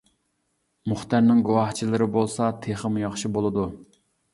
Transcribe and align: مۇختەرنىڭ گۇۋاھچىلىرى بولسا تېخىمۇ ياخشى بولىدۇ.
مۇختەرنىڭ 0.93 1.45
گۇۋاھچىلىرى 1.51 2.11
بولسا 2.19 2.51
تېخىمۇ 2.67 3.09
ياخشى 3.09 3.37
بولىدۇ. 3.41 3.73